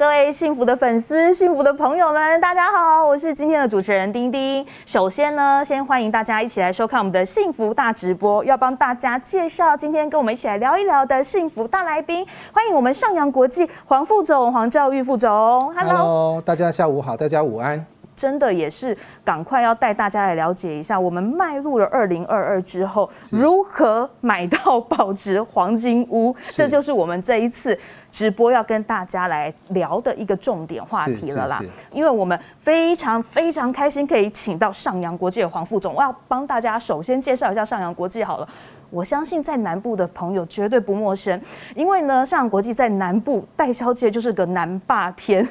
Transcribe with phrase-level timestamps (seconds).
[0.00, 4.66] 各位幸福的粉丝、幸福的朋友们，大家好，我是今天的主持人丁丁。
[4.86, 12.26] 首先呢，先欢迎大家一起来收看我们的幸福大直播，要帮大家介绍今天跟我们一起来聊一聊的幸福大来宾。
[12.50, 15.30] 欢迎我们上扬国际黄副总黄兆育副总
[15.74, 17.84] Hello 大家下午好，大家午安。
[18.20, 27.78] 真的也是赶快要带大家来了解一下，我们迈入了二零二二之后，如何买到保值黄金屋，这就是我们这一次。
[28.12, 31.62] 直播要跟大家来聊的一个重点话题了啦，
[31.92, 38.48] 因为我们非常非常开心可以请到上扬国际的黄副总，我要帮大家首先介绍一下上扬国际好了。
[38.90, 41.40] 我相信在南部的朋友绝对不陌生，
[41.76, 45.48] 因为呢，上扬国际在南部代销界就是个南霸天，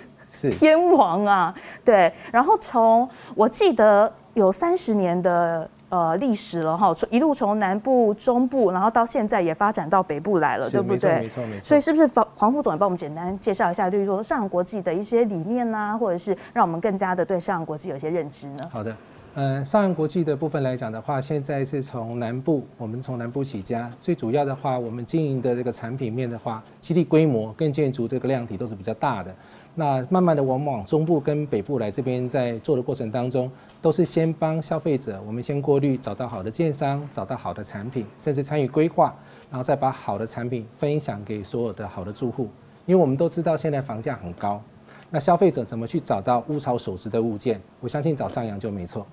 [0.51, 2.11] 天王啊，对。
[2.31, 5.69] 然后从我记得有三十年的。
[5.89, 11.21] 呃，历史了哈，从一路从南部、中部，然后到现在也发展到北部来了，对不对？
[11.21, 11.63] 没错，没错。
[11.63, 18.69] 所以是不是黄黄副总也帮我们简单介绍一下，就是说上扬国际的一些理念呐、啊，或者是让我们更加的对上扬国际有一些认知呢？
[18.71, 18.95] 好的，
[19.33, 29.33] 呃，上扬国际的部分来讲的话，现在是从南部，我们从南部起家，最主要的话，我们经营的这个产品面的话，基地规模跟建筑这个量体都是比较大的。
[29.79, 33.49] 那慢慢的，我们往中部跟北部来这边，在做的过程当中，
[33.81, 39.15] 都是先帮消费者，我们先过滤，找到好的建商，找到好的产品，甚至参与规划，
[39.49, 42.49] 然后再把好的产品分享给所有的好的住户。
[42.85, 44.61] 因为我们都知道现在房价很高，
[45.09, 47.61] 那消费者怎么去找到物超所值的物件？
[47.79, 49.07] 我相信找上扬就没错。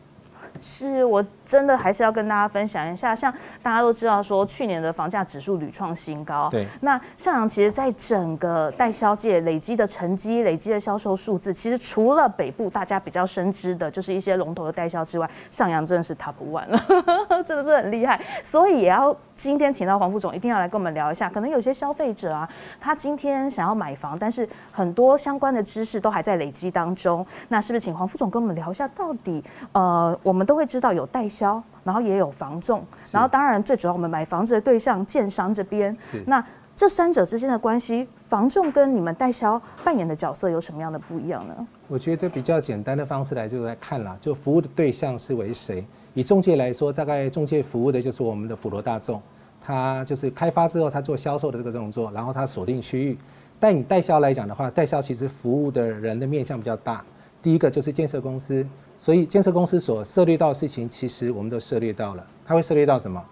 [0.61, 6.49] 是我真的还是要跟大家分享一下，像大家都知道说，去年的房价指数屡创新高。
[6.51, 6.67] 对。
[6.81, 16.83] 那上扬其实在整个代销界累积的成绩、累积的销售数字，其实除了北部大家比较深知的，就是一些龙头的代销之外，上扬真的是 top one 了，
[17.44, 18.21] 真的是很厉害。
[18.43, 21.29] 所以也要今天请到黄副总，一定要来跟我们聊一下。
[21.29, 22.49] 可能有些消费者啊，
[22.81, 27.25] 他今天想要买房，但是很多相关的知识都还在累积当中。
[27.49, 32.83] 那是不是请黄副总跟我们聊一下，到底呃我们都会知道有代销，然后也有房仲，
[33.13, 35.95] 然后当然最主要我们买房子的对象建商这边，
[36.27, 36.43] 那
[36.76, 41.66] 这三者之间的关系，房仲跟你们代销扮演的角色有什么样的不一样呢？
[41.88, 45.82] 我觉得比较简单的方式来就来看啦，就服务的对象是为谁？
[46.12, 49.22] 以中介来说，大概中介服务的就是我们的普罗大众，
[49.59, 53.16] 他就是开发之后他做销售的这个动作，然后他锁定区域。
[53.58, 57.03] 但你代销来讲的话，代销其实服务的人的面向比较大，
[57.41, 58.66] 第一个就是建设公司。
[58.98, 62.26] 所以建设公司所涉猎到的事情，其实我们都涉猎到了。
[62.44, 63.25] 它会涉猎到什么？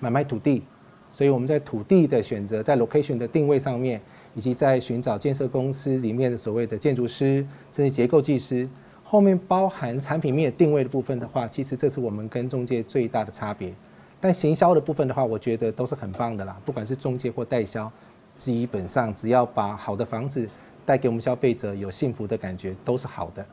[0.00, 0.64] 买卖土地。
[1.10, 4.00] 所以我们在土地的选择，在 location 的定位上面，
[4.34, 8.68] 以及在寻找建设公司里面的所谓的建筑师，甚至结构技师，
[9.02, 13.74] 后面包含产品面定位的部分的话，其实这是我们跟中介最大的差别。
[14.20, 16.56] 但行销的部分的话，我觉得都是很棒的啦。
[16.64, 17.90] 不管是中介或代销，
[18.34, 20.48] 基本上只要把好的房子
[20.86, 23.44] 带给我们消费者有幸福的感觉，都是好的。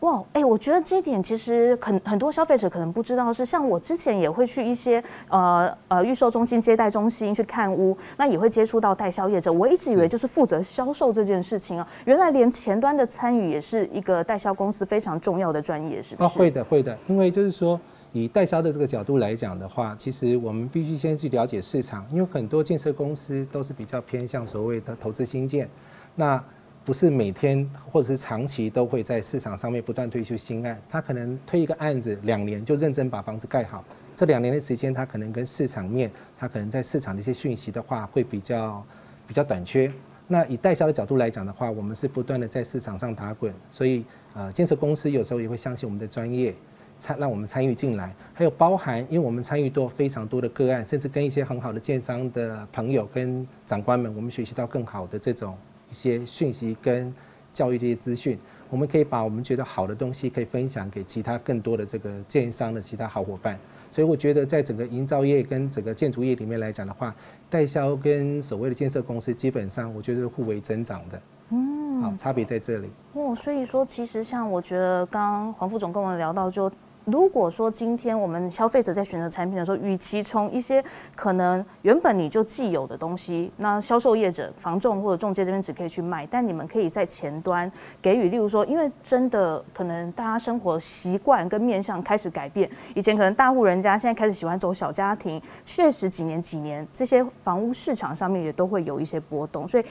[0.00, 9.52] 哇，哎、欸，我觉得这一点其实很很多消费者可能不知道，是像我之前也会去一些呃呃预售中心、接待中心去看屋，那也会接触到代销业者。
[9.52, 16.26] 我一直以为就是负责销售这件事情啊，原来连前端的参与也是一个代销公司非常重要的专业，是不是？
[16.26, 17.78] 哦，会的，会的，因为就是说
[18.12, 25.68] 以代销的这个角度来讲的话，其实我们必须先去了解市场，因为很多建设公司都是比较偏向所谓的投资新建，
[26.14, 26.42] 那。
[26.84, 33.84] 不是每天或者是长期都会在市场上面不断推出新案，他可能推一个案子两年就认真把房子盖好，
[34.16, 38.84] 这两年的时间他可能跟市场面，他可能在市场的一些讯息的话会比较
[39.28, 39.92] 比较短缺。
[40.26, 46.54] 那以代销的角度来讲的话，我们是不断的在市场上打滚，所以呃建设公司有时候也会相信我们的专业，
[46.98, 55.54] 参让我们参与进来，还有包含因为我们参与多非常多的个案，甚至跟一些很好的建商的朋友跟长官们，我们学习到更好的这种。
[55.90, 57.12] 一些讯息跟
[57.52, 58.38] 教育这些资讯，
[58.70, 63.58] 我们可以把我们觉得好的东西可以分享给其他更多的这个建商的其他好伙伴。
[63.90, 67.14] 所以我觉得在整个营造业跟整个建筑业里面来讲的话，
[67.50, 71.22] 代销跟所谓的建设公司基本上我觉得互为增长的。
[71.50, 72.88] 嗯，好，差别在这里。
[73.14, 76.70] 哦，所以说其实像我觉得刚刚黄副总跟我们聊到就。
[77.04, 80.84] 如果说今天我们消费者在选择产品的时候，与其从一些
[81.16, 87.70] 可能原本你就既有的东西，那销售业者、房仲或者中介这边只可以去卖，但你们可以在前端
[88.00, 99.84] 给予，例如说，因为真的可能大家生活习惯跟面向开始改变，以前可能大户人家现在开始喜欢走小家庭，确实几年几年这些房屋市场上面也都会有一些波动，所以。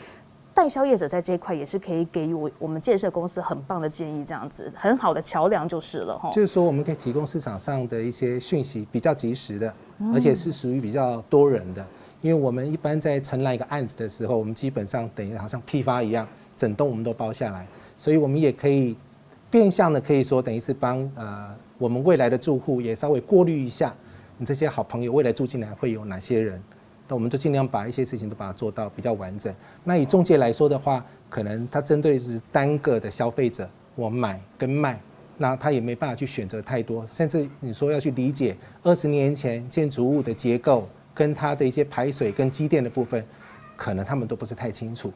[0.60, 6.30] 代销业者在这一块也是可以给予我我们建设公司很棒的建议，这样子很好的桥梁就是了哈。
[6.34, 9.74] 就是说，我们可以提供市场上的一些讯息，比较及时的，
[10.14, 11.86] 而且是属于比较多人的。
[12.20, 16.28] 因为我们一般在承揽一个案子的时候，我们基本上等于好像批发一样，
[16.58, 17.66] 整栋我们都包下来，
[17.98, 18.98] 所以我们也可以
[19.50, 23.96] 变相的可以说，等于是帮呃我们未来的住户也稍微过滤一下，
[24.38, 26.62] 你这些好朋友未来住进来会有哪些人。
[27.10, 29.52] 那我们就尽量把一些事情都把它做到比较完整。
[29.84, 35.02] 那以中介来说的话，可能它针对的是单个的消费者，我买跟卖，
[35.36, 37.04] 那他也没办法去选择太多。
[37.08, 43.26] 甚至你说要去理解二十年前建筑物的结构，跟它的一些排水跟机电的部分，
[43.76, 45.12] 可能他们都不是太清楚，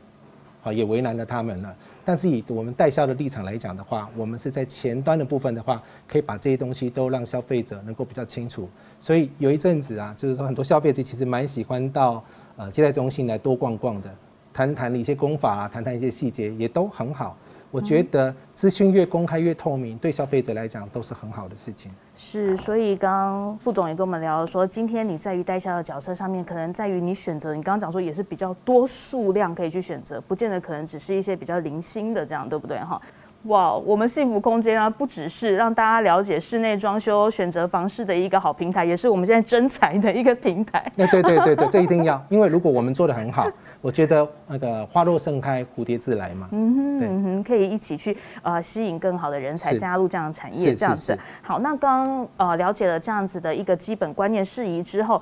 [0.63, 1.75] 啊，也为难了他们了。
[2.05, 8.67] 但是以我们代销的立场来讲的话，我们是在前端的部分的话，可以把这些东西都让消费者能够比较清楚。
[8.99, 12.23] 所以有一阵子啊，就是说很多消费者其实蛮喜欢到
[12.55, 14.09] 呃接待中心来多逛逛的，
[14.53, 17.37] 谈谈一些功法啊，谈谈一些细节也都很好。
[17.73, 21.91] 我觉得资讯越公开越透明，对消费者来讲都是很好的事情。
[22.13, 33.01] 是，所以刚刚副总也跟我们聊了说，今天你在于代销的角色上面，可能在于你选择，你刚刚讲说也是比较多数量可以去选择，不见得可能只是一些比较零星的这样，对不对哈？
[33.43, 40.89] 哇，wow, 我们幸福空间啊，不只是让大家了解室内装修选择房市的一个好平台，也是我们现在征才的一个平台。
[40.95, 43.45] 对对对对，这一定要，因为如果我们做的很好，
[43.81, 46.47] 我觉得那个花落盛开，蝴蝶自来嘛。
[46.51, 51.17] 嗯哼，嗯哼，可以一起去呃吸引更好的人才加入这样的产业，这样子。
[51.41, 55.21] 好，那刚刚呃了解了这样子的一个基本观念事宜之后。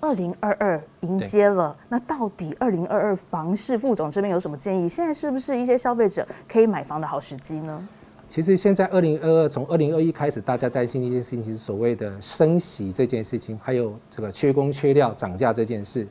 [0.00, 4.88] 二零二二迎接了，那到底二零二二房市副总这边有什么建议？
[4.88, 7.88] 现在是不是一些消费者可以买房的好时机呢？
[8.28, 16.06] 其实现在二零二二从二零二一开始，大家担心的一件事情是所谓的升息这件事情，还有这个缺工缺料涨价这件事。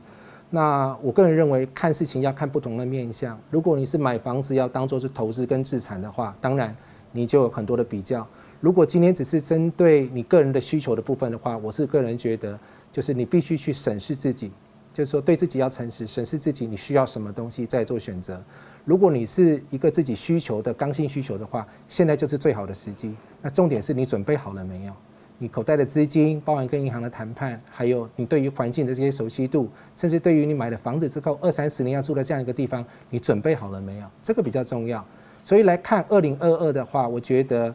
[0.50, 3.38] 那我个人认为看事情要看不同的面向。
[3.50, 6.76] 如果你是买房子要当做是投资跟资产的话，当然
[7.12, 8.26] 你就有很多的比较。
[8.60, 12.58] 如果今天只是针对你个人的需求的部分的话，我是个人觉得。
[12.98, 14.50] 就是你必须去审视自己，
[14.92, 18.42] 就是说对自己要诚实，审视自己你需要什么东西再做选择。
[18.84, 23.14] 如果你是一个自己需求的刚性需求的话，现在就是最好的时机。
[23.40, 24.92] 那重点是你准备好了没有？
[25.38, 34.06] 你口袋的资金，包含跟银行的谈判，还有你对于环境的这些熟悉度，甚至对于你买了房子之后二三十年要住在这样一个地方，你准备好了没有？
[34.24, 35.06] 这个比较重要。
[35.44, 37.72] 所以来看二零二二的话，我觉得，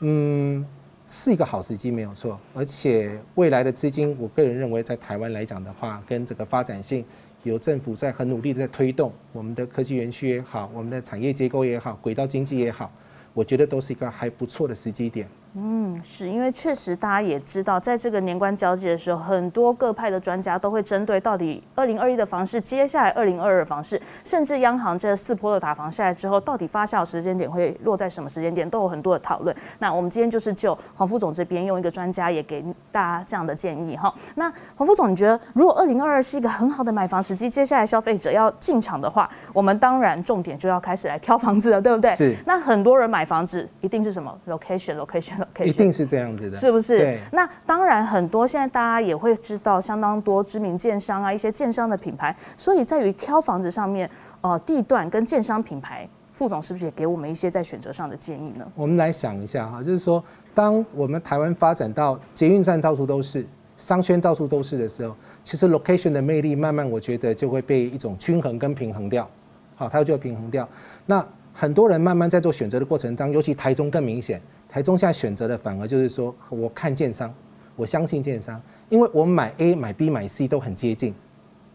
[0.00, 0.66] 嗯。
[1.06, 2.40] 是一个好时机，没有错。
[2.54, 7.04] 而且未来的资金，我个人认为，在台湾来讲的话，跟这个发展性，
[7.42, 12.90] 有政府在很努力的在推动我们的科技园区也好，我们的产业结构也好，轨道经济也好，
[13.34, 15.28] 我觉得都是一个还不错的时机点。
[15.56, 29.54] 嗯，是因为确实大家也知道，在这个年关交接的时候，很多各派的专家都会针对到底二零二一的房市，接下来二零二二房市，甚至央行这四波的打房下来之后，到底发酵时间点会落在什么时间点，都有很多的讨论。
[29.78, 32.60] 那我们今天就是就黄副总这边用一个专家也给
[32.90, 34.12] 大家这样的建议哈。
[34.34, 42.12] 那黄副总，你觉得如果二零二二是一个很好的买房时机，接下来消费者要进场的话，我们当然重点就要开始来挑房子了，对不对？
[42.16, 42.34] 是。
[42.44, 45.43] 那很多人买房子一定是什么？location，location。
[45.64, 47.18] 一定是这样子的，是不是？
[47.32, 52.34] 那当然，很多现在大家也会知道，相当多知名建商啊，一些建商的品牌。
[52.56, 54.08] 所以在于挑房子上面，
[54.40, 58.66] 呃，地段跟建商品牌，副总是不是也给我们一些在选择上的建议呢？
[58.74, 69.28] 我们来想一下哈，就是说，当我们台湾发展到捷运站到处都是，商圈到处都是的时候，其实 location 的魅力慢慢，我觉得就会被一种均衡跟平衡掉。
[69.76, 70.68] 好，它就平衡掉。
[71.06, 71.24] 那
[71.56, 74.42] 很多人慢慢在做选择的过程当中，尤其台中更明显。
[74.68, 77.32] 台中现在选择的反而就是说，我看建商，
[77.76, 81.14] 我相信建商，因为我买 A 买 B 买 C 都很接近，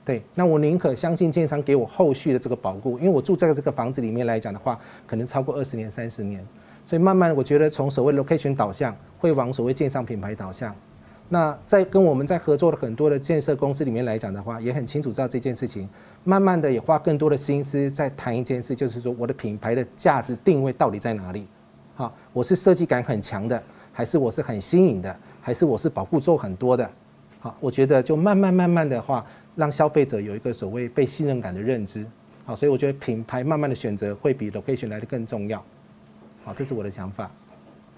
[0.04, 6.46] 对，那我宁可相信建商给我后续的这个保护，因为我住在这个房子里面来讲的话，可能超过二十年、三十年，
[6.84, 10.76] 所以慢慢我觉得从所谓 location 导向会往所谓建商品牌导向。
[11.32, 15.88] 那在跟我们在合作的很多的建设公司里面来讲的话，也很清楚知道这件事情，
[16.24, 21.46] 慢慢的也花更多的心思在谈一件事，就是说我的品牌的价值定位到底在哪里。
[21.94, 26.90] 好，我是设计感很强的，还是我是很新颖的，还是我是保护做很多的？
[27.40, 29.24] 好，我觉得就慢慢慢慢的话，
[29.56, 32.04] 让消费者有一个所谓被信任感的认知。
[32.44, 35.64] 好，所以我觉得品牌慢慢的选择会比 location 来的更重要。
[36.44, 37.30] 好，这是我的想法。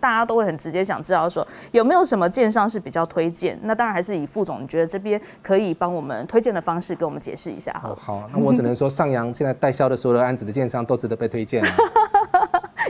[0.01, 3.57] 大家都会很直接想知道说有没有什么建商是比较推荐？
[3.61, 7.91] 那当然还是以副总，你觉得这边可以帮我们推荐的方式跟我们解释一下好。
[7.91, 11.63] 哦，好，那我只能说上扬现在代销的所有的案子的建商都值得被推荐。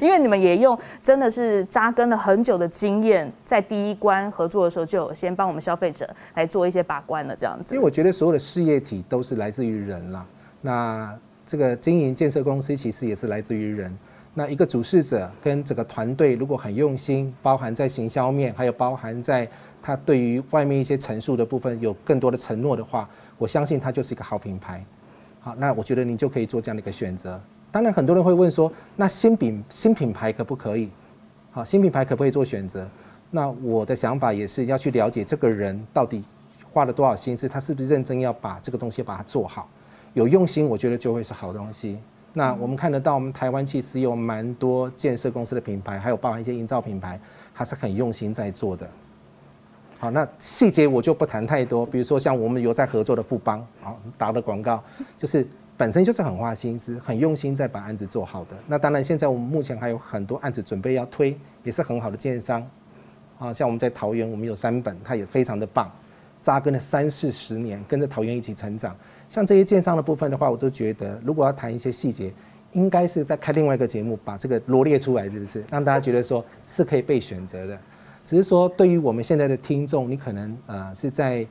[0.01, 7.75] 因为你们也用真的是扎根了很久的经验，在第一关合作的时候就有先帮我们消费者来做一些把关了，这样子。
[7.75, 10.25] 因为我觉得所有的事业体都是来自于人啦，
[10.61, 11.15] 那
[11.45, 13.95] 这个经营建设公司其实也是来自于人。
[14.33, 19.45] 那一个主事者跟这个团队如果很用心，包含在行销面，还有包含在
[19.81, 24.83] 他对于外面一些陈述的部分有更多的承诺的话，我相信他就是一个好品牌。
[25.41, 27.37] 好，那我觉得你就可以做这样的一个选择。
[27.71, 30.89] 当然，很多人会问说，那新品新品牌可不可以？
[31.51, 32.87] 好，新品牌可不可以做选择？
[33.31, 36.23] 那我的想法也是要去了解这个人到底
[36.71, 39.69] 花了多少心思，他是不是认真要把这个东西把它做好，
[40.13, 41.97] 有用心，我觉得就会是好东西。
[42.33, 47.19] 那我们看得到，我们台湾其实有蛮多建设公司的品牌，还有包含一些营造品牌，
[47.53, 48.89] 它是很用心在做的。
[49.99, 54.83] 好，那细节我就不谈太多，比如说像我们有在合作的富邦，好打的广告
[55.17, 55.47] 就是。
[55.77, 58.49] 本身就是很花心思、很用心在把案子做好的。
[58.67, 62.61] 那当然，现在我们目前还有很多案子准备要推，也是很好的建商。
[63.39, 65.91] 啊，像我们在桃园，我们有三本，它也非常的棒，
[66.43, 68.95] 扎根了三四十年，跟着桃园一起成长。
[69.31, 72.33] 像这些建商的部分的话，我都觉得，如果要谈一些细节，
[72.73, 75.63] 应该是在开另外一个节目，把这个罗列出来，是不是？
[75.71, 77.79] 让大家觉得说是可以被选择的。
[78.25, 81.47] 只是说，对于我们现在的听众，你可能呃是在，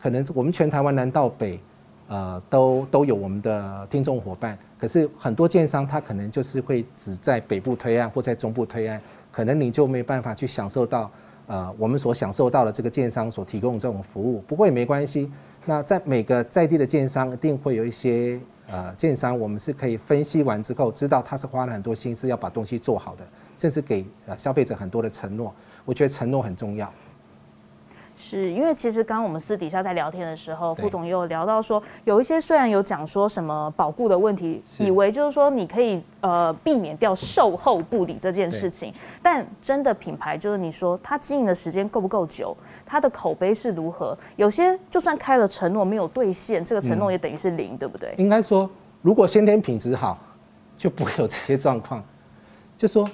[0.00, 1.60] 可能我们全台湾南到北。
[2.06, 9.00] 呃，都都有我们的听众伙伴，可是很多建商他可能就是会只在北部推案或在中部推案，
[9.32, 11.10] 可能你就没办法去享受到
[11.46, 14.40] 呃我们所享受到的这个建商所提供的这种服务。
[14.46, 15.30] 不过也没关系，
[15.64, 23.24] 那在每个在地的建商一定会有一些呃建商，我们是可以分析完之后知道他是花了很多心思要把东西做好的，
[23.56, 25.54] 甚至给呃消费者很多的承诺。
[25.84, 26.90] 我觉得承诺很重要。
[28.16, 42.56] 是因为其实刚刚我们私底下在聊天的时候，副总也有聊到说，有一些虽然有讲说什么保固的问题，以为就是说你可以呃避免掉售后不理这件事情，但真的品牌就是你说它经营的时间够不够久，
[42.86, 44.16] 它的口碑是如何？
[44.36, 48.14] 有些就算开了承诺没有兑现，这个承诺也等于是零，对不对？
[48.16, 48.70] 应该说，
[49.02, 50.18] 如果先天品质好，
[50.78, 52.02] 就不会有这些状况。
[52.78, 53.08] 就说。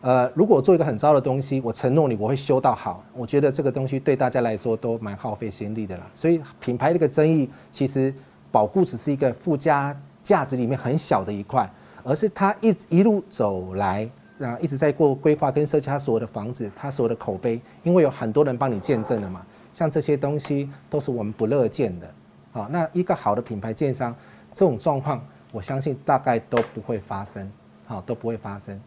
[0.00, 6.06] 呃，如果做一个很糟的东西，我承诺你我会修到好，我觉得这个东西对大家来说都蛮耗费心力的啦。
[6.14, 8.14] 所以品牌这个争议，其实
[8.52, 11.68] 保固只是一个附加价值里面很小的一块，
[12.04, 14.08] 而是它一一路走来，
[14.40, 19.44] 啊，一直在过规划跟设计它所有的房子，它所有的口碑，因为有很多人帮你见证了嘛。
[19.74, 22.08] 像这些东西都是我们不乐见的。
[22.52, 24.14] 好，那一个好的品牌建商，
[24.54, 27.50] 这种状况，我相信大概都不会发生，
[27.84, 28.80] 好，都不会发生。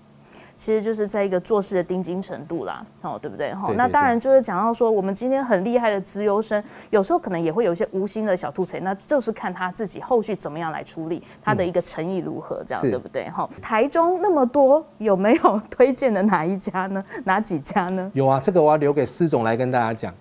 [0.62, 3.52] 其实就是在一个做事的盯紧程度啦，哦，对不对？
[3.52, 13.28] 哈，那当然就是讲到说，我们今天很厉害的资优生，有时候可能也会有一些无心的小兔子，那就是看他自己后续怎么样来处理，他的一个诚意如何，这样、嗯、对不对？
[13.32, 17.04] 哈，台中那么多，有没有推荐的哪一家呢？
[17.26, 18.12] 哪几家呢？
[18.14, 20.14] 有啊，这个我要留给施总来跟大家讲。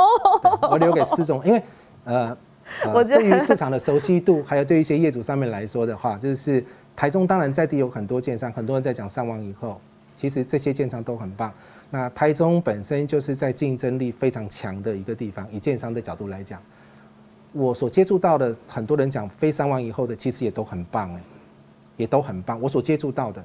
[0.70, 1.62] 我留给施总，因为
[2.04, 2.34] 呃，
[2.84, 6.64] 呃 我觉得对于市场的熟悉度，还有对一些业主上面来说的话，就是。
[6.96, 9.80] 台中当然在地有很多建商，很多人在讲上网以后，
[10.14, 11.52] 其实这些建商都很棒。
[11.90, 16.60] 那台中本身就是在竞争力非常强的一个地方，以建商的角度来讲，
[17.52, 21.20] 我所接触到的很多人讲非上网以后的，其实也都很棒哎，
[21.96, 22.60] 也都很棒。
[22.60, 23.44] 我所接触到的。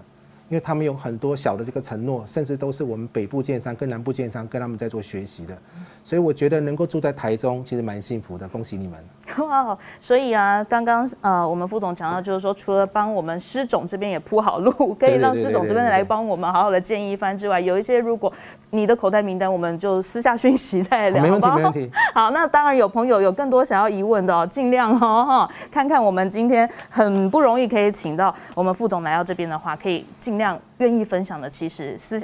[0.49, 5.55] 因为他们有很多小的这个承诺，甚至都是我们北部建商跟南部建商跟他们在做学习的，
[6.03, 8.99] 所以我觉得能够住在台中其实蛮幸福的，恭喜你们！
[9.45, 18.33] 哇，所以啊，刚刚呃我们副总讲到就是说，除了帮我们施总这边也铺好路， 可以让施总这边来帮我们好好的建议一番之外，有一些如果
[18.71, 21.91] 你的口袋名单，我们就私下讯息再聊，没问题，没问题。
[22.15, 30.39] 好，那当然有朋友有更多想要疑问的哦，尽量哦哈，看看我们今天很不容易可以请到我们副总来到这边的话，可以尽。
[30.39, 32.17] 量愿意分享的，其实私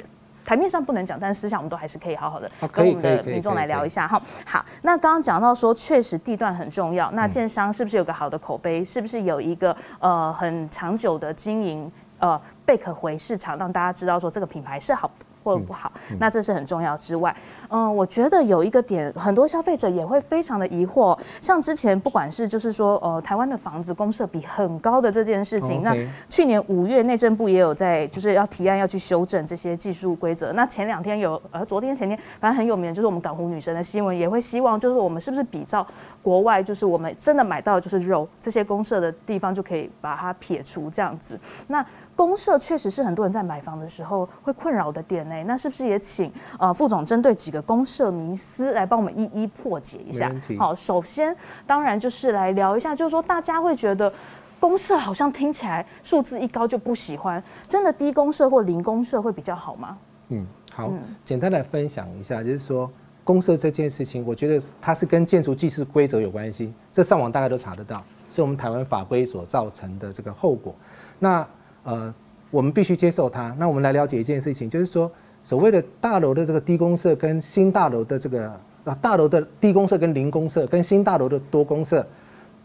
[0.46, 4.22] 台面上不能讲，但是私下我们都还是可以好好的跟我们的民众来聊一下哈。
[4.46, 8.84] 好，那刚刚讲到说，确实地段很重要，那建商是不是有个好的口碑？
[8.84, 15.10] 是不是有一个呃很长久的经营呃贝壳回市场，让大家知道说这个品牌是好。
[15.42, 17.32] 或者不好，那这是很重要之外，
[17.70, 25.96] 嗯，我觉得有一个点，很多消费者也会非常的疑惑，像之前不管是就是说，呃，台湾的房子公设比很高的这件事情，那
[26.28, 35.86] 去年五月内政部也有在就是要提案要去修正这些技术规则，那前两天有，呃，昨天前天反正很有名的就是我们港湖女神的新闻，也会希望就是我们是不是比照
[36.22, 41.84] 国外，就是我们真的买到的就是肉这些公社的地方就可以把它撇除这样子，那。
[42.16, 45.34] 公社确实是很多人在买房的时候会困扰的点呢。
[45.34, 45.44] 呢。
[45.44, 50.30] 那是不是也请呃副总针对几个公社迷思来帮我们一一破解一下？
[50.58, 51.34] 好，首先
[51.66, 54.12] 当然就是来聊一下，就是说大家会觉得
[54.58, 59.98] 公社好像听起来数字一高就不喜欢，真的低公社或零公社会比较好吗？
[60.28, 62.90] 嗯，好，嗯、简单来分享一下，就是说
[63.24, 70.74] 公社这件事情，我觉得它是跟建筑技术规则有关系，这上网大概都查得到，是我们台湾法规所造成的这个后果。
[71.18, 71.48] 那
[71.84, 72.14] 呃。
[72.52, 73.54] 我们必须接受它。
[73.58, 75.10] 那我们来了解一件事情，就是说，
[75.46, 78.50] 所谓的大楼的这个低公设跟新大楼的这个
[78.84, 82.04] 啊，大楼的低公设跟零公设跟新大楼的多公设，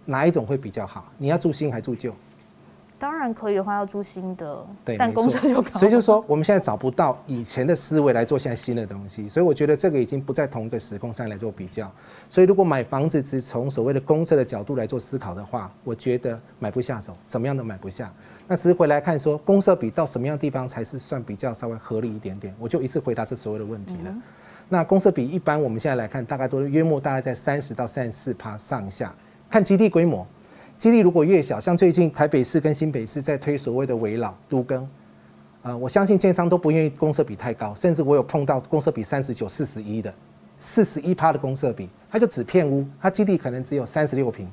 [0.06, 1.06] 哪一种会比较好？
[1.20, 2.12] 你要住新还住旧？
[3.02, 4.64] 当然可以的话，要住新的。
[4.86, 5.80] 对，但公设就高。
[5.80, 11.92] 所以就是说，我们现在找不到以前的思维来做现在新的东西，所以我觉得这个已经不在同一个时空上来做比较。
[12.30, 18.14] 所以如果买房子只从所谓的公设的角度来做思考的话，我觉得买不下手，怎么样都买不下。
[18.48, 22.54] 那只是回来看说，公社比到什么样的地方才是算比较稍微合理一点点？
[22.60, 24.16] 我就一次回答这所有的问题了。
[24.70, 29.12] 那公社比一般我们现在来看，大概都是约莫大概在三十到三十四趴上下，
[29.50, 30.28] 看基地规模。
[30.82, 34.90] 基地如果越小，像最近台北市跟新北市在推所谓的围老都更，
[35.62, 40.12] 呃，我相信建商都不愿意公设比太高，甚至我有碰到公设比三十九、四十一的，
[40.58, 44.52] 四十一趴的公设比，他就只骗屋，他基地可能只有三十六平，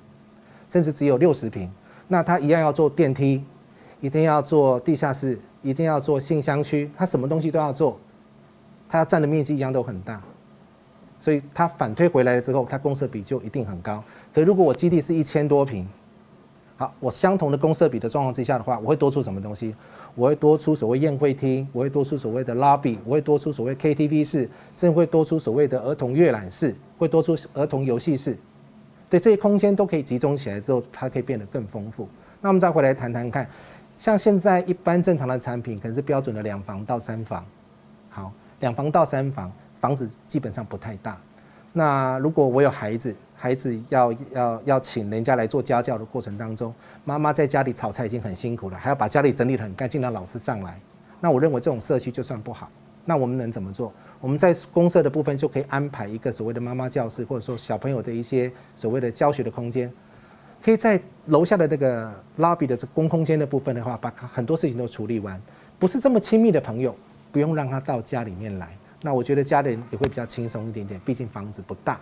[0.69, 1.73] 甚至只有六十平，
[2.09, 3.43] 那他一样要做电梯，
[4.03, 7.99] 一定要做地下室，一定要做信箱区，他什么东西都要做，
[8.87, 10.23] 他要占的面积一样都很大。
[11.21, 14.05] 所以它反推回来了之后，它公设比就一定很高。
[14.33, 15.85] 可如果我基地是一千多平，
[16.79, 19.75] 好，我相同的公设比的状况之下的话，我会多出什么东西？
[20.15, 28.39] 我会多出所谓宴会厅，我会多出所谓的 lobby，我会多出所谓 KTV 室，甚至会多出所谓的儿童阅览室，会多出儿童游戏室。
[29.11, 32.09] 对，这些空间都可以集中起来之后，它可以变得更丰富。
[32.41, 33.51] 那我们再回来谈谈看，
[33.97, 37.45] 像现在一般正常的产品，可能是标准的两房到三房。
[38.09, 41.21] 好，两房到三房，房子基本上不太大。
[41.73, 50.81] 那如果我有孩子，孩子要要要请人家来做家教的过程当中，妈妈在家里炒菜已经很辛苦了，还要把家里整理得很干净，让老师上来。
[51.21, 52.69] 那我认为这种社区就算不好。
[53.05, 53.93] 那我们能怎么做？
[54.21, 59.91] 我们在公社的部分就可以安排一个所谓的妈妈教室，或者说小朋友的一些所谓的教学的空间，
[60.61, 65.41] 可以在楼下的那个 lobby 的这公空间的部分的话，把很多事情都处理完。
[65.79, 66.95] 不是这么亲密的朋友，
[67.31, 68.77] 不用让他到家里面来。
[69.01, 71.99] 那我觉得家里人也会比较轻松一点点，毕竟房子不大。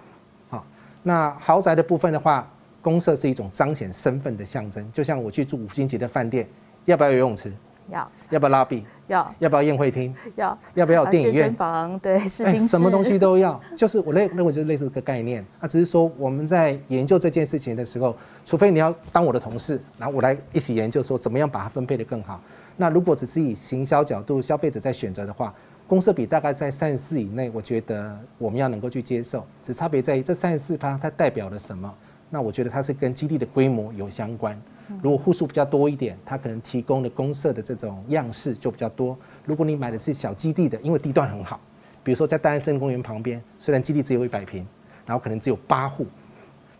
[1.06, 2.50] 那豪宅的部分的话，
[2.82, 4.84] 公社是一种彰显身份的象征。
[4.90, 6.44] 就像我去住五星级的饭店，
[6.84, 7.52] 要不要游泳池？
[7.88, 8.10] 要。
[8.30, 8.82] 要不要 lobby？
[9.06, 9.34] 要。
[9.38, 10.12] 要不要宴会厅？
[10.34, 10.58] 要。
[10.74, 11.54] 要不要有电影院？
[11.54, 12.18] 房对。
[12.28, 15.46] 什么东西都要，就是我认认为就是类似这个概念。
[15.60, 18.12] 啊，只是说我们在研究这件事情的时候，
[18.44, 22.42] 除非你要当我的同事，然后我来一起研究说怎么样把它分配的更好。
[22.76, 25.54] 那如果只是以行销角度，消费者在选择的话。
[25.86, 31.92] 公设比大概在三十四以内，我觉得我们要能够去接受，只差别在于这三十四趴它代表了什么？
[32.28, 34.60] 那我觉得它是跟基地的规模有相关。
[35.00, 39.16] 如果户数比较多一点，它可能提供的公设的这种样式就比较多。
[39.44, 41.60] 如果你买的是小基地的，因为地段很好，
[42.02, 44.66] 比如说在大安森林公园旁边，虽然基地只有一百平，
[45.06, 46.04] 然后可能只有八户，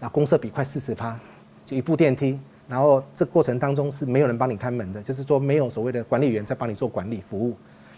[0.00, 1.16] 那公设比快四十趴，
[1.64, 7.56] 就一部电梯，然后这过程当中是没有人帮你看门的，就是说没有所谓的管理员在帮你做管理服务。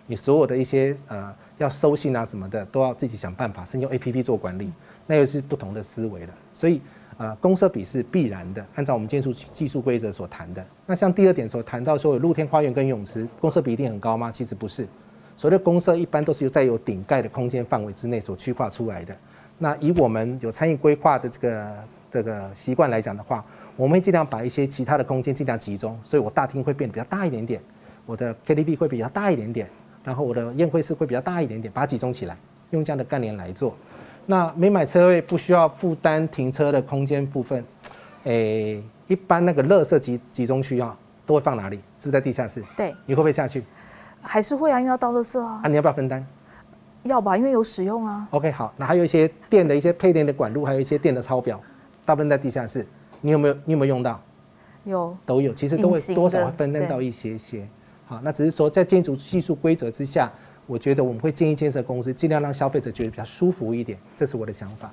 [0.09, 4.73] 你所有的一些呃要收信啊什么的，都要自己想办法，甚至用 APP 做管理，
[5.07, 6.35] 那又是不同的思维了。
[6.53, 6.81] 所以
[7.18, 10.64] 呃，公设比是必然的，按照我们建筑技术规则所谈的。
[10.87, 14.33] 那像第二点所谈到说有露天花园跟泳池，公设比一定很高吗？
[14.33, 14.88] 其实不是，
[15.37, 19.14] 所谓的公设一般都是在有顶盖的空间范围之内所区划出来的。
[19.59, 21.77] 那以我们有参与规划的这个
[22.11, 23.44] 这个习惯来讲的话，
[23.77, 27.61] 我们尽量把一些其他的空间尽量集中，所以我大厅会变得比较大一点点，
[28.07, 29.68] 我的 KTV 会比较大一点点。
[30.04, 32.37] 然后我的宴会室会比较大一点点，把它集中起来，
[32.70, 33.74] 用这样的概念来做。
[34.26, 37.64] 那没买车位不需要负担停车的空间部分，
[38.24, 41.76] 诶，一般那个垃圾集集中区啊，都会放哪里？
[41.98, 42.62] 是不是在地下室？
[42.76, 42.94] 对。
[43.06, 43.64] 你会不会下去？
[44.20, 45.61] 还是会啊，因为要倒垃圾啊。
[45.62, 46.26] 啊，你要不要分担？
[47.04, 48.28] 要吧，因为有使用啊。
[48.32, 48.72] OK，好。
[48.76, 51.58] 那还有一些电的一些配电的管路，还有一些电的抄表，
[52.04, 52.87] 大部分在地下室。
[53.20, 53.54] 你有没有？
[53.64, 54.20] 你有没有用到？
[54.84, 55.16] 有。
[55.24, 57.66] 都有，其实都会多少会分担到一些些。
[58.09, 60.33] 好，那只是说在建筑技术规则之下，
[60.66, 64.90] 我觉得我们会建议建设公司尽量让消费者觉得比较舒服一点，这是我的想法。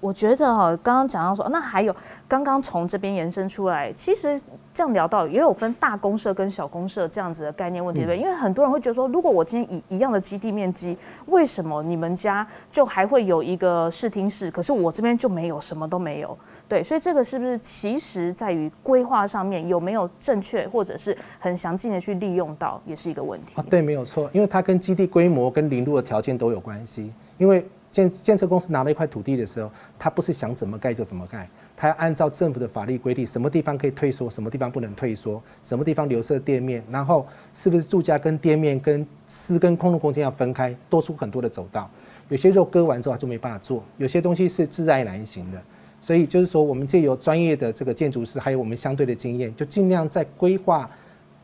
[0.00, 1.94] 我觉得哈，刚刚讲到说，那还有
[2.26, 4.40] 刚刚从这边延伸出来，其实
[4.72, 8.18] 这样聊到也有分大公社跟小公社这样子的概念问题，对不对？
[8.18, 16.38] 因为很多人会觉得说，如果我今天以一样的基地面积，为什么你们家就还会有一个视听室，可是我这边就没有，什么都没有？
[16.70, 23.54] 对，所以这个是不是其实在于规划上面有没有正确或者是很详尽的去利用到，也是一个问题。
[23.56, 27.12] 啊，对，没有错，因为它跟基地规模跟临路的条件都有关系。
[27.38, 41.90] 因为建建设公司拿了一块土地的时候，他不是想怎么盖就怎么盖，他要按照政府的法律规定，什么地方可以退缩，什么地方不能退缩，什么地方留设店面，然后是不是住家跟店面跟私跟公共空间要分开，多出很多的走道。
[42.28, 45.60] 有些肉割完之后就没办法做，有些东西是自然而然型的。
[46.00, 50.90] 所以就是说，我们借由专业的这个建筑师，还有我们相对的经验，就尽量在规划，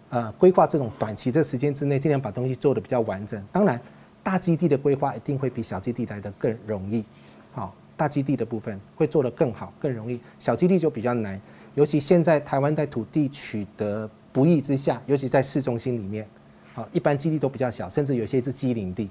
[0.08, 3.42] 呃，规划这种短期的时间之内，尽量把东西做得比较完整。
[3.52, 3.78] 当然，
[4.22, 7.04] 大基地的规划一定会比小基地来得更容易。
[7.52, 11.38] 好，大基地的部分会做得更好、更容易，小基地就比较难。
[11.74, 16.26] 尤其现在台湾在土地取得不易之下，尤其在市中心里面，
[16.72, 19.10] 好，一般基地都比较小，甚至有些是机零地，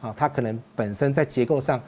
[0.00, 1.78] 好，它可能本身在结构上。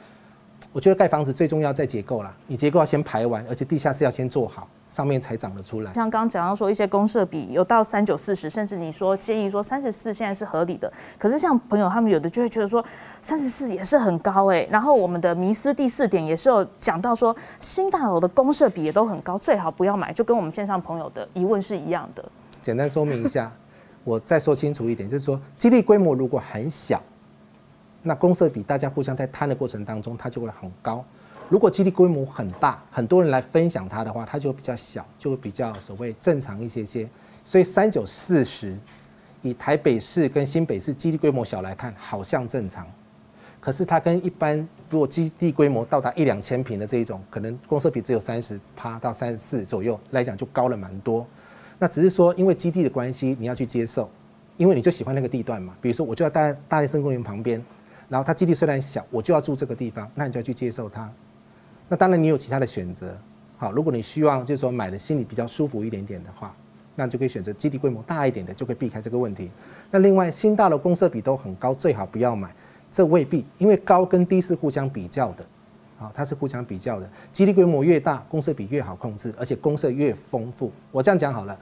[0.73, 5.93] 我觉得盖房子最重要在结构啦，你结构要先排完，而且地下室要先做好，上面才长得出来。
[5.93, 12.83] 像刚刚讲到说一些公设比有到三九四十，甚至你说建议说三十四现在是合理的，可是像朋友他们有的就会觉得说
[13.21, 14.67] 三十四也是很高哎、欸。
[14.71, 22.25] 然后我们的迷思第四点也是有讲到说新大楼的公设比也都很高，最好不要买，就跟我们线上朋友的疑问是一样的。
[22.63, 23.51] 简单说明一下，
[24.03, 26.99] 我再说清楚一点，就是说基地规模如果很小。
[28.03, 31.03] 那公设比大家互相在摊的过程当中，它就会很高。
[31.49, 37.07] 如果基地规模很大，很多人来分享它的话，它就比较小，就会比较所谓正常一些些。
[37.45, 38.77] 所以三九四十，
[39.41, 42.87] 以台北市跟新北市基地规模小来看，好像正常。
[43.59, 44.57] 可是它跟一般
[44.89, 51.25] 如果基地规模到达一两千坪的这一种，可能公设比只有三十趴到三十四左右来讲，就高了蛮多。
[51.79, 54.09] 那只是说因为基地的关系，你要去接受，
[54.57, 55.75] 因为你就喜欢那个地段嘛。
[55.81, 57.63] 比如说，我就要在大林森公园旁边。
[58.13, 61.11] 然后它基地虽然小，我就要住这个地方，那你就要去接受它。
[61.87, 63.17] 那当然你有其他的选择，
[63.57, 66.55] 好，如果你希望就是说买的心里比较舒服一点点的话，
[66.93, 69.49] 那就可以选择基地规模大一点的，就可以避开这个问题。
[69.89, 72.53] 那另外新大楼公设比都很高，最好不要买，
[72.91, 75.43] 这未必，因为高跟低是互相比较的，
[75.97, 77.09] 好，它是互相比较的。
[77.31, 80.71] 基地规模越大，公设比越好控制，而且公设越丰富。
[80.91, 81.59] 我这样讲好了，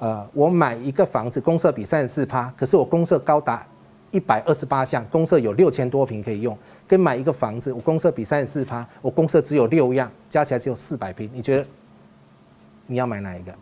[0.00, 3.64] 呃，我买一个房子公设比三十四趴，可是我公设高达。
[4.12, 11.66] 一百二十八项，公社有六千多平可以用，跟买一个房子，我公社比三十四趴，我公社只有六样，加起来只有四百平，你觉得
[12.86, 13.52] 你要买哪一个？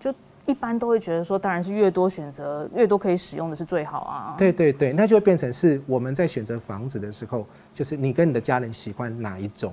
[0.00, 0.12] 就
[0.46, 4.34] 一般都会觉得说，当然是越多选择，越多可以使用的是最好啊。
[4.38, 9.72] 对对对，那就会变成是我们在选择房子的时候，就是你跟你的家人喜欢哪一种，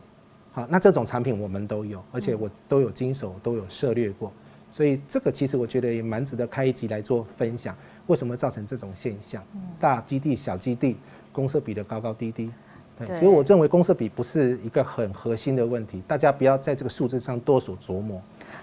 [0.52, 4.32] 好，那这种产品我们都有，而且我都有经手，都有涉略过，
[4.74, 7.74] 所以这个其实我觉得也蛮值得开一集来做分享。
[8.08, 9.44] 为什么造成这种现象？
[9.80, 10.98] 大基地、小基地，
[11.32, 12.52] 公设比的高高低低。
[12.98, 18.20] 对，其实我认为公设比不是一个很核心的问题，大家不要在这个数字上多所琢磨。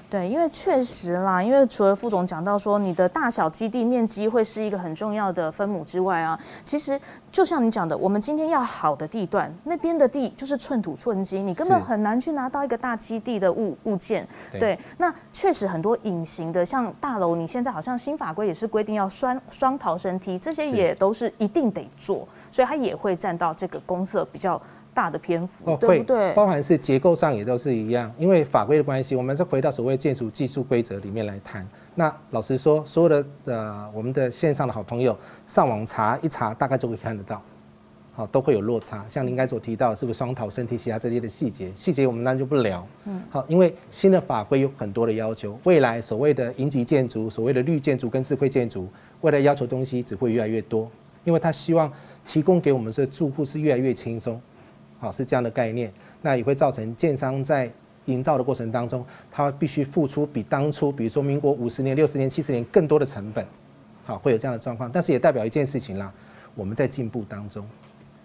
[0.09, 7.01] 对，因为确实啦，因为除了副总讲到说你的大小基地面积会是一个很重要的分母之外啊，其实
[7.33, 14.27] 就像你讲的，我们今天要好的地段，那边的地就是寸土寸金，你根本很难去拿到一个大基地的物物件。
[14.53, 24.61] 对，对，那确实很多隐形的，像大楼，你现在好像新法规也是规定要双双逃生梯，这些也都是一定得做，所以它也会占到这个公设比较
[24.94, 26.33] 大的篇幅，哦、对不对？
[26.33, 31.68] 包含是结构上也都是一样，因为法规的关系，我们是回到所谓建筑技术规则里面来谈。
[31.96, 37.42] 那老实说，所有的呃我们的线上的好朋友上网查一查，大概就会看得到，
[38.14, 39.04] 好，都会有落差。
[39.09, 42.87] 像您刚才所提到的，是不是双逃身体，其他这些的细节，细节我们当然就不聊。
[43.07, 48.88] 嗯，好，因为新的法规有很多的要求，未来所谓的银级建筑、所谓的绿建筑跟智慧建筑，
[49.22, 50.88] 未来要求东西只会越来越多，
[51.24, 51.92] 因为他希望
[52.24, 54.40] 提供给我们的住户是越来越轻松。
[55.05, 57.71] 好，是这样的概念，那也会造成建商在
[58.07, 63.45] 营造的过程当中，他必须付出比当初，比如说民国五十年、六十年、七十年更多的成本，
[64.07, 64.90] 好，会有这样的状况。
[64.90, 66.11] 但是也代表一件事情啦，
[66.55, 67.67] 我们在进步当中，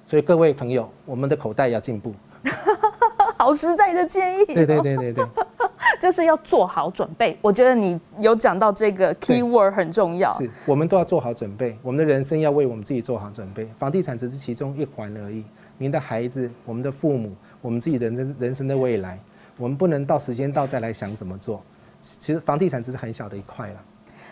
[0.08, 2.15] 所以各位朋友，我们的口袋要进步。
[3.38, 4.46] 好实在的建议。
[4.46, 5.26] 对对对对对，
[6.02, 7.38] 就是要做好准备。
[7.42, 15.44] 我觉得你有讲到这个 key word 很重要，是我们都要做好准备，我们的人生要为我们自己做好准备，房地产只是其中一环而已。
[15.80, 19.18] 您的孩子、我们的父母、我们自己的人人生的未来，
[19.58, 21.63] 我们不能到时间到再来想怎么做。
[22.02, 23.84] 其实房地产只是很小的一块了。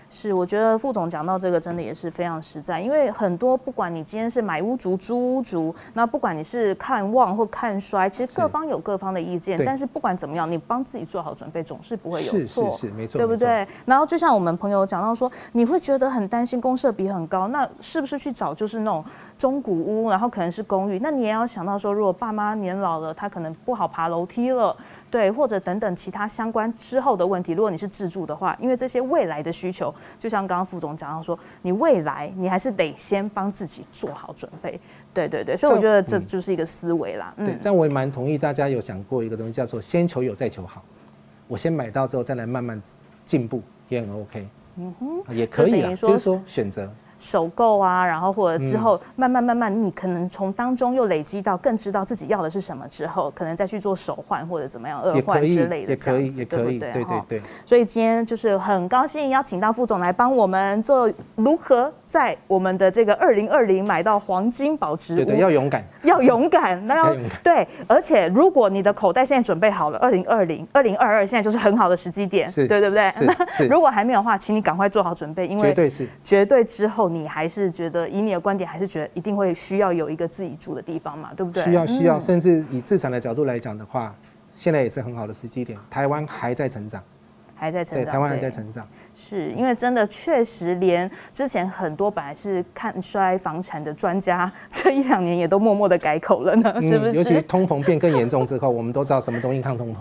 [0.10, 9.62] 是，我觉得副总讲到这个真的也是非常实在，因为很多不管你今天是买屋族、租屋族，那不管你是看旺或看衰，其实各方有各方的意见。
[9.66, 13.68] 但是不管怎么样，你帮自己做好准备，总是不会有错，是是没错，对不对？
[13.86, 19.04] 然后就像我们朋友讲到说，你会觉得很担心公社比很高，那是不是去找就是那种
[19.38, 21.00] 中古屋，然后可能是公寓？
[21.00, 24.76] 那你也要想到说，如果爸妈年老了，他可能不好爬楼梯了。
[25.10, 34.80] 对，或者等等其他相关之后的问题，如果你是自住的话，因为这些未来的需求，就像刚刚副总讲到说，你未来你还是得先帮自己做好准备。
[35.14, 37.34] 对对对，所以我觉得这就是一个思维啦。
[37.38, 40.84] 嗯，对，但我也蛮同意大家有想过一个东西，叫做先求有再求好。
[41.48, 42.82] 我先买到之后再来慢慢
[43.26, 44.48] 进步，也很 OK。
[44.76, 46.92] 嗯哼，也可以啦，就是说选择。
[47.18, 56.80] 首购啊，然后或者之后慢慢慢慢，你可能从当中又累积到更知道自己要的是什么之后，可能再去做首换或者怎么样二换之类的这样子，对不对？
[56.80, 57.42] 对对对。
[57.66, 65.18] 所以今天就是很高兴邀请到副总来帮我们做如何在我们的这个二零二零买到黄金保值屋。
[65.18, 67.68] 对对，要勇敢，要勇敢，那要对。
[67.88, 73.12] 而且如果你的口袋现在准备好了，二零二零、二零二二现在就是很好的时机点，对对不对？
[73.26, 77.07] 那如果还没有的话，请你赶快做好准备，因为绝对是绝对之后。
[77.10, 81.64] 你还是觉得，以你的观点，还是觉得一定会需要有一个自己住的地方嘛，对不对？
[81.64, 84.16] 需要，需要，甚至以自产的角度来讲的话，
[84.52, 85.78] 现在也是很好的时机点。
[85.90, 87.04] 台湾还在成长，
[87.56, 88.88] 还在成长，对，台湾还在成长。
[89.14, 97.16] 是因为真的确实，连之前很多本来是看衰房产的专家，这一两年也都默默的改口了呢，是不是？
[97.16, 99.98] 尤其通膨变更严重之后，我们都知道什么东西抗通膨，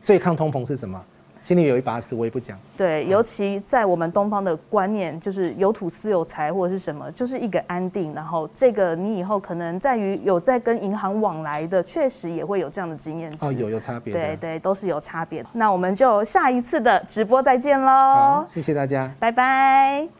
[0.00, 1.04] 最抗通膨是什么？
[1.40, 2.58] 心里有一把尺，我也不讲。
[2.76, 8.14] 对，尤其在我们东方的观念，就是有土司有财或者是什么，就是一个安定。
[8.14, 13.32] 然后这个你以后可能在于有在跟银行往来的，确实也会有这样的经验。
[13.40, 14.12] 哦，有有差别。
[14.12, 15.44] 对对，都是有差别。
[15.52, 17.86] 那我们就下一次的直播再见喽。
[17.86, 20.19] 好，谢谢大家，拜拜。